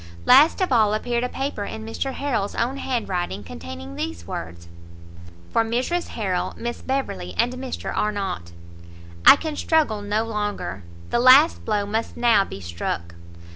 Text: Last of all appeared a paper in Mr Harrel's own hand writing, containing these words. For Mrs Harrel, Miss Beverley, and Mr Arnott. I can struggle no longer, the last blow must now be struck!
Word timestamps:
Last 0.25 0.61
of 0.61 0.71
all 0.73 0.95
appeared 0.95 1.23
a 1.23 1.29
paper 1.29 1.63
in 1.63 1.85
Mr 1.85 2.13
Harrel's 2.13 2.55
own 2.55 2.77
hand 2.77 3.07
writing, 3.07 3.43
containing 3.43 3.93
these 3.93 4.25
words. 4.25 4.67
For 5.51 5.63
Mrs 5.63 6.07
Harrel, 6.17 6.55
Miss 6.57 6.81
Beverley, 6.81 7.35
and 7.37 7.53
Mr 7.53 7.95
Arnott. 7.95 8.51
I 9.27 9.35
can 9.35 9.55
struggle 9.55 10.01
no 10.01 10.23
longer, 10.23 10.81
the 11.11 11.19
last 11.19 11.63
blow 11.63 11.85
must 11.85 12.17
now 12.17 12.43
be 12.43 12.59
struck! 12.61 13.13